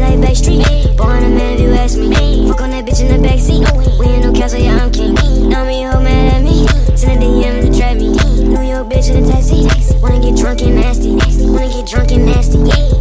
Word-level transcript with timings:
like 0.00 0.18
Backstreet. 0.18 0.96
Born 0.96 1.22
a 1.22 1.28
man 1.28 1.54
if 1.54 1.60
you 1.60 1.70
ask 1.72 1.98
me. 1.98 2.48
Fuck 2.48 2.62
on 2.62 2.70
that 2.70 2.84
bitch 2.86 3.00
in 3.00 3.08
the 3.08 3.28
backseat. 3.28 3.64
We 3.98 4.14
in 4.14 4.22
no 4.22 4.32
castle, 4.32 4.60
yeah, 4.60 4.82
I'm 4.82 4.90
king. 4.90 5.14
Know 5.48 5.64
me, 5.64 5.82
hoe 5.82 6.00
mad 6.00 6.34
at 6.34 6.42
me. 6.42 6.66
Send 6.96 7.22
a 7.22 7.26
DM 7.26 7.60
to 7.62 7.78
trap 7.78 7.96
me. 7.96 8.14
New 8.44 8.62
York 8.62 8.88
bitch 8.88 9.10
in 9.10 9.24
a 9.24 9.28
taxi. 9.28 9.68
Wanna 10.00 10.20
get 10.20 10.36
drunk 10.36 10.62
and 10.62 10.76
nasty. 10.76 11.16
Wanna 11.46 11.68
get 11.68 11.86
drunk 11.86 12.12
and 12.12 12.26
nasty. 12.26 12.99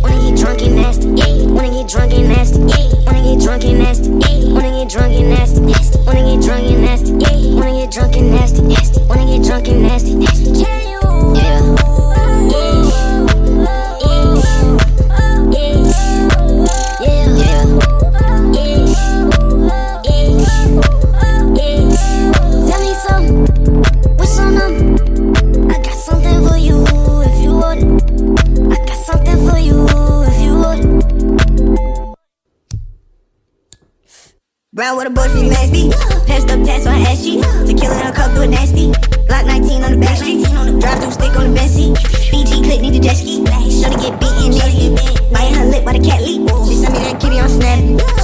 Down 34.79 34.95
with 34.95 35.07
a 35.07 35.09
boyfriend 35.09 35.49
nasty. 35.49 35.89
Passed 36.25 36.49
up 36.49 36.63
tats 36.63 36.87
on 36.87 37.03
SG. 37.03 37.43
Tequila 37.67 37.99
in 37.99 38.07
a 38.07 38.13
cup, 38.13 38.33
do 38.33 38.47
nasty. 38.47 38.91
Glock 39.27 39.45
19 39.45 39.83
on 39.83 39.91
the 39.91 39.97
back 39.97 40.15
street. 40.15 40.45
Drive 40.79 40.99
through 40.99 41.11
stick 41.11 41.35
on 41.35 41.49
the 41.49 41.53
bench 41.53 41.71
seat. 41.71 41.97
Fiji 42.31 42.63
clip, 42.63 42.79
need 42.79 42.95
a 42.95 42.99
jet 43.01 43.17
ski. 43.17 43.43
Shorty 43.43 43.97
get 43.99 44.17
beaten 44.21 44.51
nasty. 44.55 44.95
Biting 45.33 45.55
her 45.55 45.65
lip 45.65 45.83
while 45.83 45.99
the 45.99 45.99
cat 45.99 46.21
leak. 46.21 46.47
She 46.65 46.75
sent 46.75 46.93
me 46.93 46.99
that 46.99 47.19
kitty 47.19 47.39
on 47.39 47.49
Snap. 47.49 48.18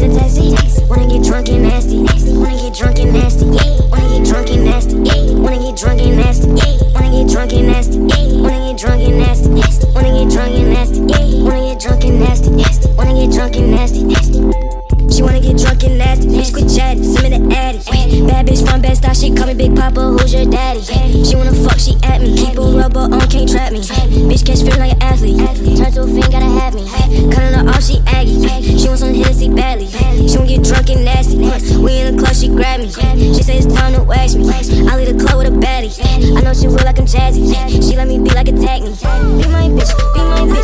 In 0.00 0.10
a 0.10 0.14
taxi. 0.18 0.54
Wanna 0.88 1.06
get 1.08 1.22
drunk 1.24 1.48
and 1.48 1.62
nasty. 1.62 1.98
Wanna 2.32 2.56
get 2.56 2.74
drunk 2.74 2.98
and 2.98 3.12
nasty. 3.12 3.44
Wanna 3.44 4.08
get 4.08 4.24
drunk 4.26 4.50
and 4.50 4.64
nasty. 4.64 4.96
Wanna 4.96 5.58
get 5.58 5.76
drunk 5.76 6.00
and 6.00 6.16
nasty. 6.16 6.48
Wanna 6.48 7.10
get 7.10 7.28
drunk 7.28 7.52
and 7.52 7.66
nasty. 7.66 7.98
Wanna 7.98 8.60
get 8.60 8.78
drunk 8.78 9.02
and 9.02 9.18
nasty. 9.18 9.48
Wanna 9.92 10.10
get 10.16 10.30
drunk 10.30 10.54
and 10.54 10.68
nasty. 10.70 11.00
Wanna 11.44 11.62
get 11.68 11.80
drunk 11.80 12.04
and 12.04 12.16
nasty. 12.16 12.88
Wanna 12.96 13.14
get 13.14 13.30
drunk 13.32 13.56
and 13.56 13.70
nasty. 13.70 14.00
She 15.10 15.22
wanna 15.22 15.40
get 15.40 15.58
drunk 15.58 15.84
and 15.84 15.98
nasty. 15.98 16.28
Bitch, 16.28 16.52
quit 16.52 16.68
chatting, 16.74 17.04
send 17.04 17.22
me 17.28 17.36
the 17.36 17.54
addy. 17.54 17.78
Bad 18.26 18.46
bitch 18.46 18.62
from 18.66 18.80
Bed 18.80 18.96
Stuy, 18.96 19.14
she 19.20 19.34
call 19.34 19.46
me 19.48 19.54
Big 19.54 19.76
Papa. 19.76 20.00
Who's 20.00 20.32
your 20.32 20.46
daddy? 20.46 20.80
She 21.24 21.36
wanna 21.36 21.52
fuck, 21.52 21.78
she 21.78 21.96
at 22.04 22.20
me. 22.22 22.36
Keep 22.36 22.58
a 22.58 22.62
rubber 22.62 23.00
on, 23.00 23.28
can't 23.28 23.48
trap 23.50 23.72
me. 23.72 23.80
Bitch, 23.80 24.44
catch 24.46 24.62
feeling 24.64 24.78
like 24.78 24.92
an 24.92 25.02
athlete. 25.02 25.39
Me. 32.86 33.34
She 33.34 33.42
say 33.42 33.58
it's 33.58 33.66
time 33.66 33.92
to 33.94 34.02
wax 34.02 34.34
me. 34.34 34.48
I 34.48 34.96
leave 34.96 35.12
the 35.12 35.24
club 35.24 35.38
with 35.38 35.48
a 35.48 35.56
baddie. 35.56 35.92
I 36.36 36.40
know 36.40 36.54
she 36.54 36.66
real 36.66 36.84
like 36.84 36.98
I'm 36.98 37.06
jazzy. 37.06 37.44
She 37.88 37.96
let 37.96 38.08
me 38.08 38.18
be 38.18 38.30
like 38.30 38.48
a 38.48 38.52
tag 38.52 38.82
me. 38.82 38.90
Be 38.90 39.48
my 39.48 39.68
bitch, 39.68 39.92
be 40.14 40.20
my 40.20 40.40
bitch, 40.48 40.59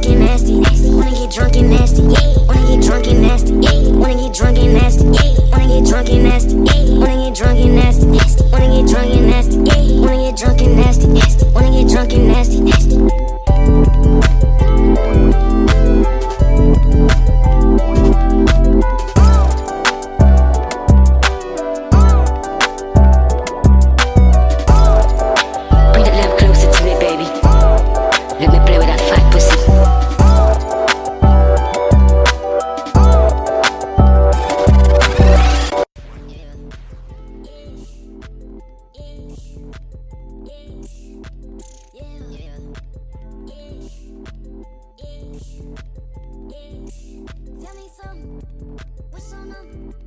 drunk 0.00 0.06
and 0.10 0.26
nasty. 0.26 0.54
Wanna 0.90 1.10
get 1.12 1.30
drunk 1.30 1.56
and 1.56 1.70
nasty. 1.70 2.02
Wanna 2.02 2.66
get 2.66 2.82
drunk 2.82 3.06
and 3.06 3.22
nasty. 3.22 3.52
Wanna 3.54 4.16
get 4.16 4.34
drunk 4.34 4.58
and 4.58 4.74
nasty. 4.74 5.04
Wanna 5.04 5.68
get 5.68 5.86
drunk 5.88 6.08
and 6.10 6.24
nasty. 6.24 6.56
Wanna 6.56 7.28
get 7.28 7.33
Tell 47.62 47.74
me 47.74 47.88
some, 48.00 48.40
what's 49.10 49.32
on 49.32 49.50
them? 49.50 50.03